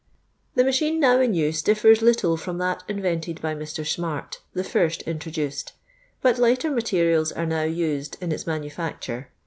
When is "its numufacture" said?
8.31-9.27